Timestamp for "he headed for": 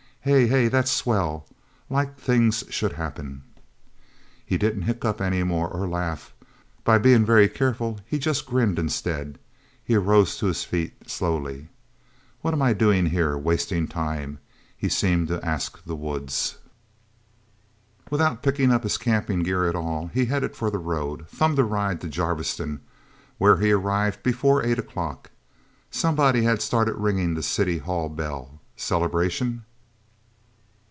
20.13-20.69